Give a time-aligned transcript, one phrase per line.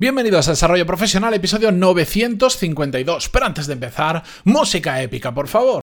[0.00, 3.30] Bienvenidos a Desarrollo Profesional, episodio 952.
[3.30, 5.82] Pero antes de empezar, música épica, por favor.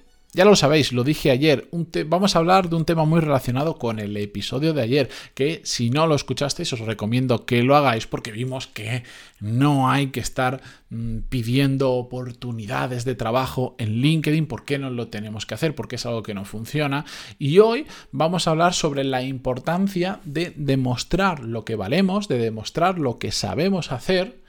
[0.33, 1.67] ya lo sabéis, lo dije ayer,
[2.05, 5.89] vamos a hablar de un tema muy relacionado con el episodio de ayer, que si
[5.89, 9.03] no lo escuchasteis os recomiendo que lo hagáis porque vimos que
[9.41, 15.09] no hay que estar mm, pidiendo oportunidades de trabajo en LinkedIn, ¿por qué no lo
[15.09, 15.75] tenemos que hacer?
[15.75, 17.03] Porque es algo que no funciona.
[17.37, 22.99] Y hoy vamos a hablar sobre la importancia de demostrar lo que valemos, de demostrar
[22.99, 24.39] lo que sabemos hacer,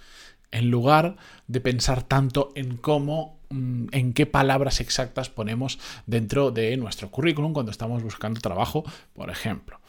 [0.52, 1.16] en lugar
[1.48, 7.70] de pensar tanto en cómo en qué palabras exactas ponemos dentro de nuestro currículum cuando
[7.70, 9.80] estamos buscando trabajo, por ejemplo.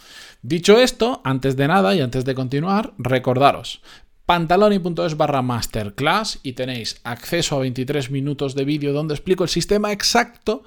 [0.41, 3.81] Dicho esto, antes de nada y antes de continuar, recordaros,
[4.25, 9.91] pantaloni.es barra masterclass y tenéis acceso a 23 minutos de vídeo donde explico el sistema
[9.91, 10.63] exacto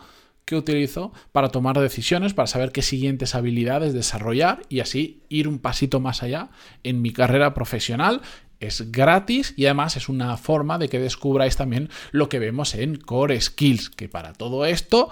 [0.47, 5.59] que utilizo para tomar decisiones, para saber qué siguientes habilidades desarrollar y así ir un
[5.59, 6.51] pasito más allá
[6.85, 8.23] en mi carrera profesional
[8.61, 12.97] es gratis y además es una forma de que descubráis también lo que vemos en
[12.97, 15.11] Core Skills, que para todo esto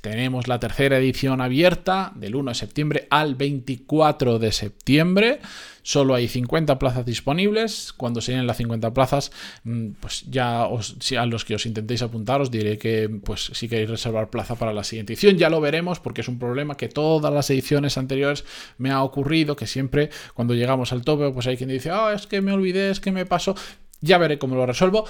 [0.00, 5.40] tenemos la tercera edición abierta del 1 de septiembre al 24 de septiembre.
[5.82, 7.92] Solo hay 50 plazas disponibles.
[7.92, 9.32] Cuando se llenen las 50 plazas,
[9.64, 13.90] mm, pues ya a los que os intentéis apuntar os diré que pues si queréis
[13.90, 15.36] reservar plaza para la siguiente edición.
[15.36, 18.44] Ya lo veremos porque es un problema que todas las ediciones anteriores
[18.78, 22.26] me ha ocurrido, que siempre cuando llegamos al tope pues hay quien dice, ah, es
[22.26, 23.54] que me olvidé, es que me pasó.
[24.02, 25.06] Ya veré cómo lo resuelvo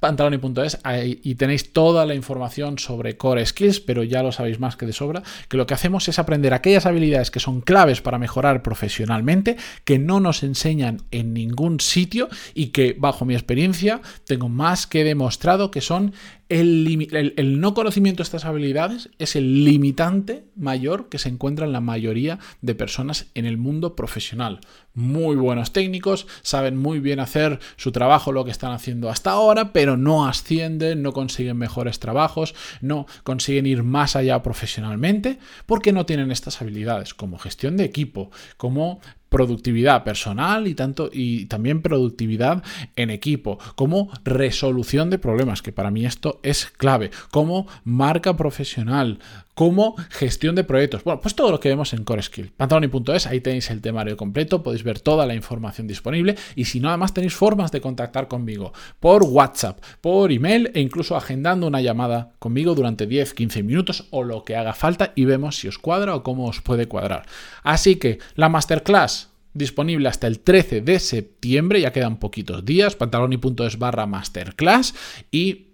[0.00, 0.78] pantaloni.es
[1.22, 4.92] y tenéis toda la información sobre Core Skills, pero ya lo sabéis más que de
[4.92, 9.56] sobra, que lo que hacemos es aprender aquellas habilidades que son claves para mejorar profesionalmente,
[9.84, 15.04] que no nos enseñan en ningún sitio y que bajo mi experiencia tengo más que
[15.04, 16.12] demostrado que son
[16.48, 21.80] el, no conocimiento de estas habilidades es el limitante mayor que se encuentra en la
[21.80, 24.60] mayoría de personas en el mundo profesional.
[24.94, 29.72] Muy buenos técnicos, saben muy bien hacer su trabajo, lo que están haciendo hasta ahora,
[29.72, 36.06] pero no ascienden, no consiguen mejores trabajos, no consiguen ir más allá profesionalmente porque no
[36.06, 42.62] tienen estas habilidades como gestión de equipo, como productividad personal y tanto y también productividad
[42.96, 49.18] en equipo, como resolución de problemas, que para mí esto es clave, como marca profesional,
[49.58, 51.02] como gestión de proyectos.
[51.02, 52.52] Bueno, pues todo lo que vemos en Core Skill.
[52.56, 56.90] Pantaloni.es, ahí tenéis el temario completo, podéis ver toda la información disponible y si no,
[56.90, 62.34] además tenéis formas de contactar conmigo por WhatsApp, por email e incluso agendando una llamada
[62.38, 66.14] conmigo durante 10, 15 minutos o lo que haga falta y vemos si os cuadra
[66.14, 67.26] o cómo os puede cuadrar.
[67.64, 73.76] Así que la masterclass disponible hasta el 13 de septiembre, ya quedan poquitos días, pantaloni.es
[73.76, 74.94] barra masterclass
[75.32, 75.67] y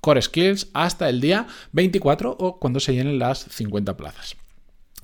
[0.00, 4.36] Core Skills hasta el día 24 o cuando se llenen las 50 plazas.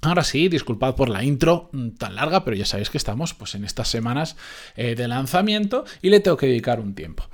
[0.03, 3.54] Ahora sí, disculpad por la intro mm, tan larga, pero ya sabéis que estamos pues,
[3.54, 4.37] en estas semanas
[4.77, 7.25] eh, de lanzamiento y le tengo que dedicar un tiempo.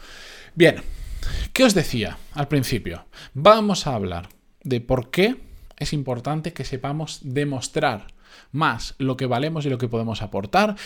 [0.55, 0.77] Bien,
[1.53, 3.07] ¿qué os decía al principio?
[3.35, 4.29] Vamos a hablar
[4.63, 5.37] de por qué
[5.79, 8.07] es importante que sepamos demostrar
[8.53, 10.77] más lo que valemos y lo que podemos aportar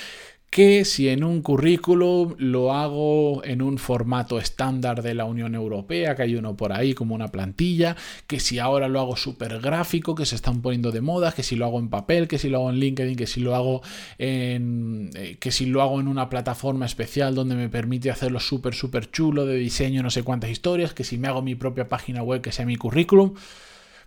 [0.54, 6.14] que si en un currículum lo hago en un formato estándar de la Unión Europea,
[6.14, 7.96] que hay uno por ahí como una plantilla,
[8.28, 11.56] que si ahora lo hago súper gráfico, que se están poniendo de moda, que si
[11.56, 13.82] lo hago en papel, que si lo hago en LinkedIn, que si lo hago
[14.16, 18.74] en, eh, que si lo hago en una plataforma especial donde me permite hacerlo súper,
[18.74, 22.22] súper chulo de diseño, no sé cuántas historias, que si me hago mi propia página
[22.22, 23.34] web, que sea mi currículum,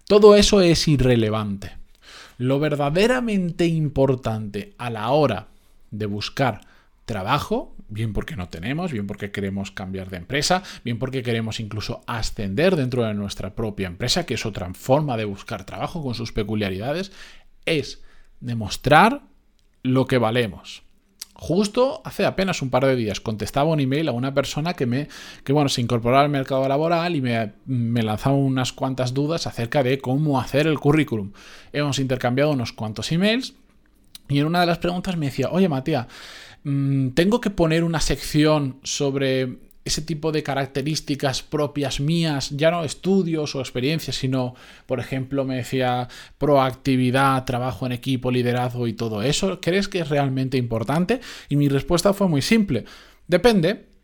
[0.08, 1.74] todo eso es irrelevante.
[2.38, 5.48] Lo verdaderamente importante a la hora
[5.92, 6.62] de buscar
[7.06, 12.02] trabajo, bien porque no tenemos, bien porque queremos cambiar de empresa, bien porque queremos incluso
[12.06, 16.34] ascender dentro de nuestra propia empresa, que es otra forma de buscar trabajo con sus
[16.34, 17.14] peculiaridades,
[17.66, 18.04] es
[18.42, 19.22] demostrar
[19.84, 20.84] lo que valemos.
[21.34, 25.08] Justo hace apenas un par de días contestaba un email a una persona que me
[25.44, 29.84] que bueno, se incorporaba al mercado laboral y me, me lanzaba unas cuantas dudas acerca
[29.84, 31.32] de cómo hacer el currículum.
[31.74, 33.54] Hemos intercambiado unos cuantos emails
[34.30, 36.08] y en una de las preguntas me decía, oye Matías,
[36.64, 42.84] mm, tengo que poner una sección sobre ese tipo de características propias mías, ya no
[42.84, 44.54] estudios o experiencias, sino,
[44.86, 50.10] por ejemplo, me decía proactividad, trabajo en equipo, liderazgo y todo eso, ¿crees que es
[50.10, 51.22] realmente importante?
[51.48, 52.84] Y mi respuesta fue muy simple.
[53.28, 53.97] Depende.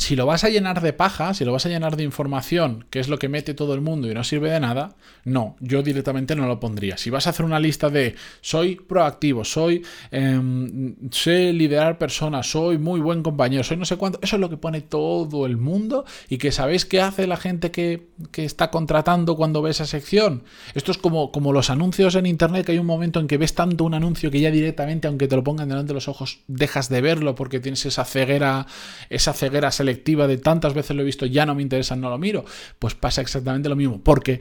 [0.00, 3.00] Si lo vas a llenar de paja, si lo vas a llenar de información, que
[3.00, 6.34] es lo que mete todo el mundo y no sirve de nada, no, yo directamente
[6.34, 6.96] no lo pondría.
[6.96, 12.78] Si vas a hacer una lista de soy proactivo, soy em, sé liderar personas, soy
[12.78, 16.06] muy buen compañero, soy no sé cuánto, eso es lo que pone todo el mundo
[16.30, 20.44] y que sabéis qué hace la gente que, que está contratando cuando ve esa sección.
[20.74, 23.54] Esto es como, como los anuncios en internet, que hay un momento en que ves
[23.54, 26.88] tanto un anuncio que ya directamente, aunque te lo pongan delante de los ojos, dejas
[26.88, 28.66] de verlo porque tienes esa ceguera,
[29.10, 32.18] esa ceguera selectiva de tantas veces lo he visto, ya no me interesa, no lo
[32.18, 32.44] miro,
[32.78, 34.40] pues pasa exactamente lo mismo, porque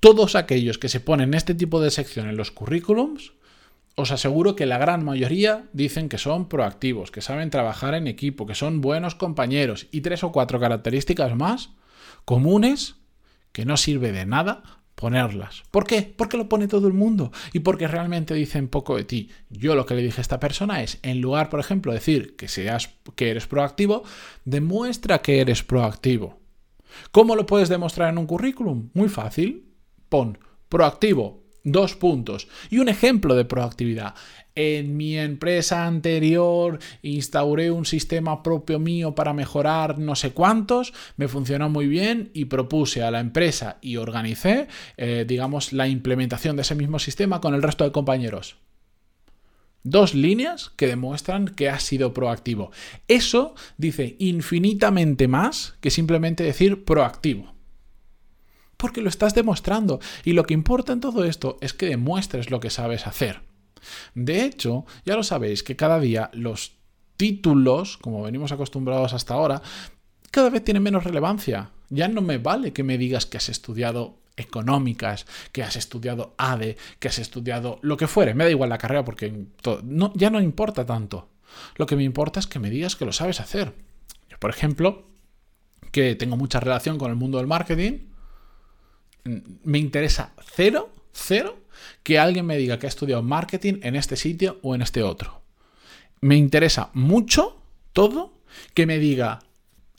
[0.00, 3.32] todos aquellos que se ponen este tipo de sección en los currículums,
[3.94, 8.44] os aseguro que la gran mayoría dicen que son proactivos, que saben trabajar en equipo,
[8.44, 11.70] que son buenos compañeros y tres o cuatro características más
[12.24, 12.96] comunes
[13.52, 15.64] que no sirve de nada ponerlas.
[15.70, 16.00] ¿Por qué?
[16.00, 19.28] Porque lo pone todo el mundo y porque realmente dicen poco de ti.
[19.50, 22.36] Yo lo que le dije a esta persona es, en lugar, por ejemplo, de decir
[22.36, 24.02] que seas que eres proactivo,
[24.46, 26.40] demuestra que eres proactivo.
[27.10, 28.88] ¿Cómo lo puedes demostrar en un currículum?
[28.94, 29.66] Muy fácil.
[30.08, 30.38] Pon
[30.70, 34.14] proactivo, dos puntos y un ejemplo de proactividad.
[34.54, 41.26] En mi empresa anterior instauré un sistema propio mío para mejorar no sé cuántos, me
[41.26, 46.62] funcionó muy bien y propuse a la empresa y organicé, eh, digamos, la implementación de
[46.62, 48.56] ese mismo sistema con el resto de compañeros.
[49.82, 52.70] Dos líneas que demuestran que has sido proactivo.
[53.08, 57.53] Eso dice infinitamente más que simplemente decir proactivo
[58.84, 59.98] porque lo estás demostrando.
[60.24, 63.40] Y lo que importa en todo esto es que demuestres lo que sabes hacer.
[64.14, 66.72] De hecho, ya lo sabéis que cada día los
[67.16, 69.62] títulos, como venimos acostumbrados hasta ahora,
[70.30, 71.70] cada vez tienen menos relevancia.
[71.88, 76.76] Ya no me vale que me digas que has estudiado económicas, que has estudiado ADE,
[76.98, 78.34] que has estudiado lo que fuere.
[78.34, 79.46] Me da igual la carrera porque
[80.14, 81.30] ya no importa tanto.
[81.76, 83.72] Lo que me importa es que me digas que lo sabes hacer.
[84.28, 85.08] Yo, por ejemplo,
[85.90, 88.12] que tengo mucha relación con el mundo del marketing,
[89.24, 91.58] me interesa cero, cero,
[92.02, 95.42] que alguien me diga que ha estudiado marketing en este sitio o en este otro.
[96.20, 97.60] Me interesa mucho
[97.92, 98.34] todo
[98.74, 99.40] que me diga,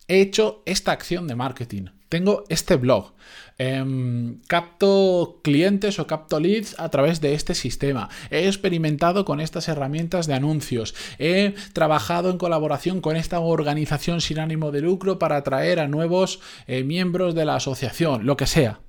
[0.08, 3.14] he hecho esta acción de marketing, tengo este blog,
[3.58, 9.68] em, capto clientes o capto leads a través de este sistema, he experimentado con estas
[9.68, 15.38] herramientas de anuncios, he trabajado en colaboración con esta organización sin ánimo de lucro para
[15.38, 18.85] atraer a nuevos eh, miembros de la asociación, lo que sea.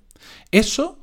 [0.51, 0.99] Eso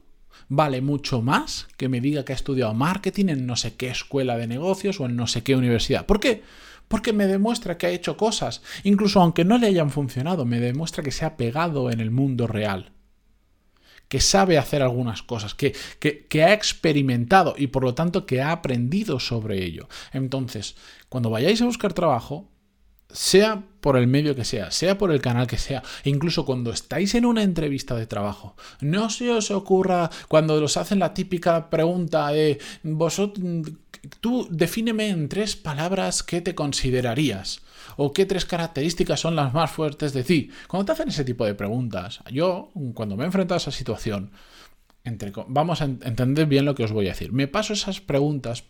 [0.50, 4.38] vale mucho más que me diga que ha estudiado marketing en no sé qué escuela
[4.38, 6.06] de negocios o en no sé qué universidad.
[6.06, 6.44] ¿Por qué?
[6.88, 11.04] Porque me demuestra que ha hecho cosas, incluso aunque no le hayan funcionado, me demuestra
[11.04, 12.92] que se ha pegado en el mundo real,
[14.10, 18.52] que sabe hacer algunas cosas, que, que, ha experimentado y por lo tanto que ha
[18.52, 19.88] aprendido sobre ello.
[20.12, 20.76] Entonces,
[21.10, 22.53] cuando vayáis a buscar trabajo,
[23.14, 27.16] sea por el medio que sea, sea por el canal que sea, incluso cuando estáis
[27.16, 32.30] en una entrevista de trabajo, no se os ocurra cuando os hacen la típica pregunta
[32.30, 33.46] de vosotros,
[34.20, 37.62] tú defíneme en tres palabras qué te considerarías
[37.98, 40.50] o qué tres características son las más fuertes de ti.
[40.68, 44.32] Cuando te hacen ese tipo de preguntas, yo cuando me he enfrentado a esa situación,
[45.48, 47.34] vamos a entender bien lo que os voy a decir.
[47.34, 48.64] Me paso esas preguntas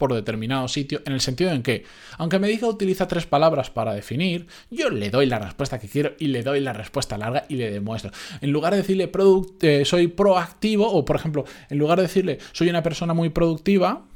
[0.00, 1.84] por determinado sitio, en el sentido en que,
[2.18, 6.14] aunque me diga utiliza tres palabras para definir, yo le doy la respuesta que quiero
[6.18, 8.10] y le doy la respuesta larga y le demuestro.
[8.40, 9.12] En lugar de decirle
[9.60, 14.06] eh, soy proactivo, o por ejemplo, en lugar de decirle soy una persona muy productiva,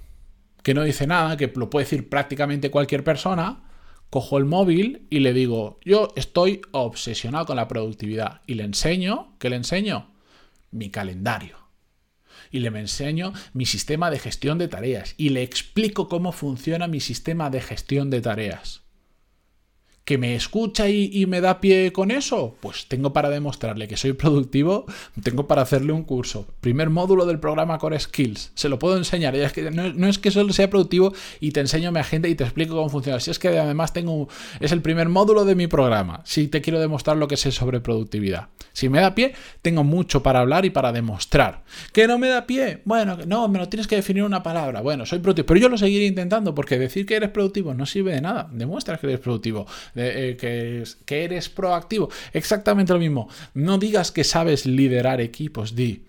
[0.62, 3.62] que no dice nada, que lo puede decir prácticamente cualquier persona,
[4.09, 9.35] cojo el móvil y le digo, yo estoy obsesionado con la productividad y le enseño,
[9.38, 10.09] ¿qué le enseño?
[10.70, 11.63] Mi calendario
[12.54, 17.00] y le enseño mi sistema de gestión de tareas y le explico cómo funciona mi
[17.00, 18.84] sistema de gestión de tareas
[20.04, 24.12] que me escucha y, me da pie con eso, pues tengo para demostrarle que soy
[24.12, 24.84] productivo,
[25.23, 26.46] tengo para hacerle un curso.
[26.61, 28.52] Primer módulo del programa Core Skills.
[28.54, 29.34] Se lo puedo enseñar.
[29.73, 32.90] No, es que solo sea productivo y te enseño mi agenda y te explico cómo
[32.90, 33.18] funciona.
[33.18, 34.28] Si es que además tengo
[34.61, 36.20] es el primer módulo de mi programa.
[36.25, 38.49] Si te quiero demostrar lo que sé sobre productividad.
[38.75, 41.62] Si me da pie, tengo mucho para hablar y para demostrar.
[41.92, 42.82] ¿Que no me da pie?
[42.84, 44.82] Bueno, no, me lo tienes que definir una palabra.
[44.82, 45.46] Bueno, soy productivo.
[45.46, 48.49] Pero yo lo seguiré intentando porque decir que eres productivo no sirve de nada.
[48.52, 49.66] Demuestra que eres productivo.
[49.96, 50.36] Eh,
[51.06, 52.10] que, eres proactivo.
[52.32, 53.28] Exactamente lo mismo.
[53.54, 56.06] No digas que sabes liderar equipos, di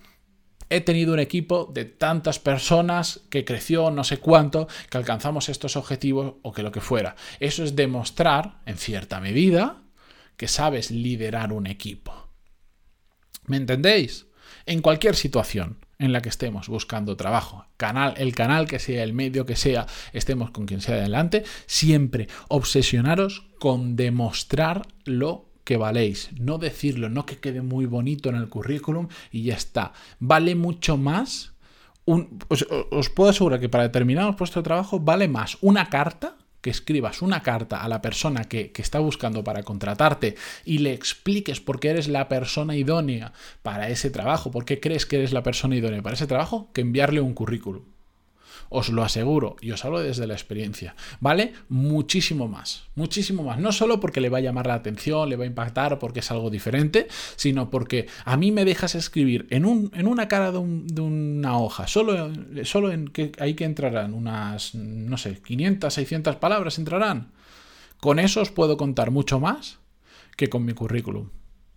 [0.69, 5.75] he tenido un equipo de tantas personas que creció no sé cuánto, que alcanzamos estos
[5.75, 7.15] objetivos o que lo que fuera.
[7.39, 9.83] Eso es demostrar, en cierta medida,
[10.37, 12.29] que sabes liderar un equipo.
[13.45, 14.25] ¿Me entendéis?
[14.65, 19.13] En cualquier situación, en la que estemos buscando trabajo, canal, el canal que sea, el
[19.13, 26.29] medio que sea, estemos con quien sea adelante, siempre obsesionaros con demostrar lo que valéis,
[26.37, 29.93] no decirlo, no que quede muy bonito en el currículum y ya está.
[30.19, 31.53] Vale mucho más,
[32.05, 36.71] os, os puedo asegurar que para determinados puestos de trabajo vale más una carta que
[36.71, 40.33] escribas una carta a la persona que, está buscando para contratarte
[40.65, 45.05] y le expliques por qué eres la persona idónea para ese trabajo, por qué crees
[45.05, 47.83] que eres la persona idónea para ese trabajo, que enviarle un currículum
[48.69, 51.53] os lo aseguro, y os hablo desde la experiencia, ¿vale?
[51.69, 53.59] Muchísimo más, muchísimo más.
[53.59, 56.31] No solo porque le va a llamar la atención, le va a impactar porque es
[56.31, 60.57] algo diferente, sino porque a mí me dejas escribir en, un, en una cara de,
[60.57, 62.31] una hoja, solo,
[62.63, 67.31] solo en que hay que entrarán unas, no sé, 500, 600 palabras entrarán.
[67.99, 69.79] Con eso os puedo contar mucho más
[70.35, 71.29] que con mi currículum.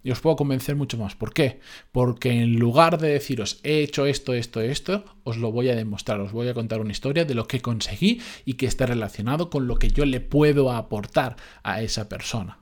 [0.02, 1.14] Y os puedo convencer mucho más.
[1.14, 1.60] ¿Por qué?
[1.92, 6.20] Porque en lugar de deciros he hecho esto, esto, esto, os lo voy a demostrar,
[6.20, 9.66] os voy a contar una historia de lo que conseguí y que esté relacionado con
[9.66, 12.60] lo que yo le puedo aportar a esa persona.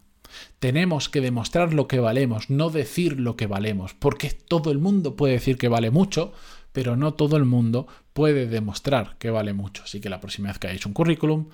[0.59, 5.17] Tenemos que demostrar lo que valemos, no decir lo que valemos, porque todo el mundo
[5.17, 6.33] puede decir que vale mucho,
[6.77, 9.85] pero no todo el mundo puede demostrar que vale mucho.
[9.85, 11.47] Así que la próxima vez que hagáis un currículum,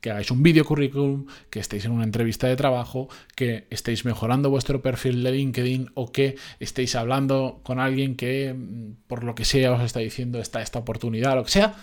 [0.00, 4.48] que hagáis un vídeo currículum, que estéis en una entrevista de trabajo, que estéis mejorando
[4.48, 9.44] vuestro perfil de LinkedIn o que estéis hablando con alguien que mm, por lo que
[9.44, 11.74] sea os está diciendo está esta oportunidad, lo que sea,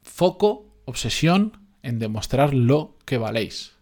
[0.00, 3.72] foco, obsesión en demostrar lo que valéis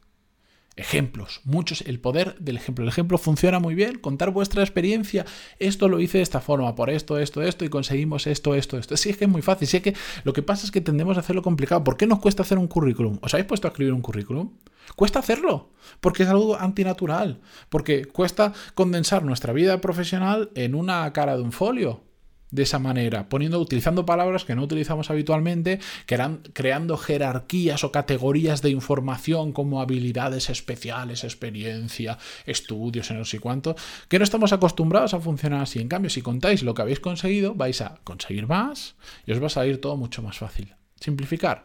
[0.78, 2.85] ejemplos, muchos, el poder del ejemplo.
[2.85, 5.26] El ejemplo funciona muy bien, contar vuestra experiencia,
[5.58, 8.97] esto lo hice de esta forma, por esto, esto, esto, y conseguimos esto, esto, esto.
[8.97, 9.94] Sí, es que es muy fácil, sí que
[10.25, 11.85] lo que pasa es que tendemos a hacerlo complicado.
[11.85, 13.18] ¿Por qué nos cuesta hacer un currículum?
[13.23, 14.50] ¿Os habéis puesto a escribir un currículum?
[14.97, 15.70] Cuesta hacerlo,
[16.00, 21.52] porque es algo antinatural, porque cuesta condensar nuestra vida profesional en una cara de un
[21.52, 22.08] folio
[22.50, 28.71] de esa manera, poniendo, utilizando palabras que no utilizamos habitualmente, creando jerarquías o categorías de
[28.71, 33.76] información como habilidades especiales, experiencia, estudios, no sé cuánto,
[34.09, 35.81] que no estamos acostumbrados a funcionar así.
[35.81, 39.47] En cambio, si contáis lo que habéis conseguido, vais a conseguir más y os va
[39.47, 40.75] a salir todo mucho más fácil.
[41.00, 41.64] Simplificar.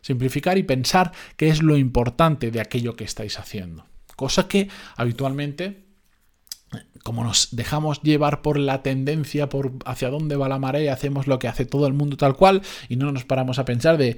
[0.00, 3.86] Simplificar y pensar qué es lo importante de aquello que estáis haciendo.
[4.14, 5.87] Cosa que habitualmente
[7.02, 11.38] como nos dejamos llevar por la tendencia, por hacia dónde va la marea, hacemos lo
[11.38, 14.16] que hace todo el mundo tal cual y no nos paramos a pensar de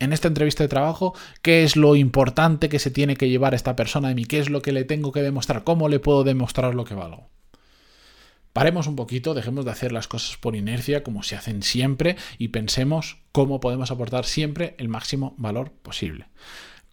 [0.00, 3.76] en esta entrevista de trabajo, qué es lo importante que se tiene que llevar esta
[3.76, 6.74] persona de mí, qué es lo que le tengo que demostrar, cómo le puedo demostrar
[6.74, 7.30] lo que valgo.
[8.52, 12.48] Paremos un poquito, dejemos de hacer las cosas por inercia como se hacen siempre y
[12.48, 16.26] pensemos cómo podemos aportar siempre el máximo valor posible.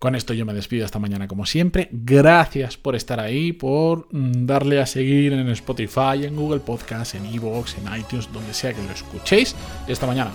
[0.02, 1.88] Con esto yo me despido esta mañana como siempre.
[1.92, 7.28] Gracias por estar ahí, por mm, darle a seguir en Spotify, en Google Podcast, en
[7.28, 9.56] Evox, en iTunes, donde sea que lo escuchéis.
[9.88, 10.32] Y esta mañana.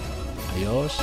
[0.55, 0.97] Adiós.